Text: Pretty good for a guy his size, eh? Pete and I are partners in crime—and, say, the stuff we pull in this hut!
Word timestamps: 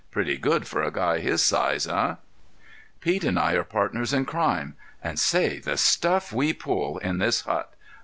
Pretty 0.09 0.35
good 0.35 0.67
for 0.67 0.81
a 0.81 0.89
guy 0.91 1.19
his 1.19 1.43
size, 1.43 1.85
eh? 1.87 2.15
Pete 3.01 3.23
and 3.23 3.37
I 3.37 3.51
are 3.53 3.63
partners 3.63 4.13
in 4.13 4.25
crime—and, 4.25 5.19
say, 5.19 5.59
the 5.59 5.77
stuff 5.77 6.33
we 6.33 6.53
pull 6.53 6.97
in 6.97 7.19
this 7.19 7.41
hut! 7.41 7.71